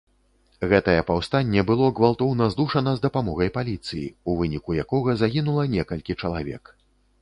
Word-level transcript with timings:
Гэтае 0.69 0.95
паўстанне 1.09 1.63
было 1.67 1.89
гвалтоўна 2.01 2.49
здушана 2.55 2.95
з 2.97 3.05
дапамогай 3.05 3.55
паліцыі, 3.61 4.05
у 4.29 4.39
выніку 4.43 4.69
якога 4.89 5.11
загінула 5.25 5.63
некалькі 5.79 6.21
чалавек. 6.23 6.79